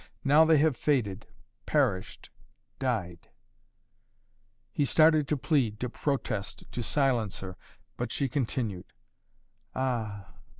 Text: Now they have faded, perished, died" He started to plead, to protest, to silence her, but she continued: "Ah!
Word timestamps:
Now 0.23 0.45
they 0.45 0.57
have 0.57 0.75
faded, 0.75 1.27
perished, 1.67 2.31
died" 2.79 3.29
He 4.73 4.83
started 4.83 5.27
to 5.27 5.37
plead, 5.37 5.79
to 5.81 5.89
protest, 5.91 6.63
to 6.71 6.81
silence 6.81 7.41
her, 7.41 7.55
but 7.97 8.11
she 8.11 8.27
continued: 8.27 8.93
"Ah! 9.75 10.25